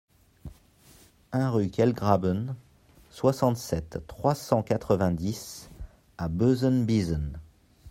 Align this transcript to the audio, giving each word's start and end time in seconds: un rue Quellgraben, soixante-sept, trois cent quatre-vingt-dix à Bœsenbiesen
un 1.31 1.51
rue 1.51 1.69
Quellgraben, 1.69 2.55
soixante-sept, 3.11 3.99
trois 4.07 4.33
cent 4.33 4.63
quatre-vingt-dix 4.63 5.69
à 6.17 6.27
Bœsenbiesen 6.27 7.39